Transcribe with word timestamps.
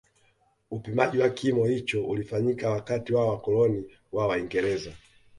Upimaji 0.71 1.17
wa 1.17 1.29
kimo 1.29 1.65
hicho 1.65 2.05
ulifanyika 2.05 2.69
wakati 2.69 3.13
wa 3.13 3.27
wakoloni 3.27 3.83
wa 4.11 4.27
waingereza 4.27 4.91